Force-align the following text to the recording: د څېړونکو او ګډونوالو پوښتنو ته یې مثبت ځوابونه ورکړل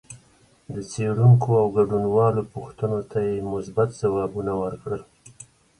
د 0.73 0.75
څېړونکو 0.91 1.49
او 1.61 1.67
ګډونوالو 1.77 2.41
پوښتنو 2.53 2.99
ته 3.11 3.17
یې 3.29 3.37
مثبت 3.53 3.89
ځوابونه 4.01 4.53
ورکړل 4.63 5.01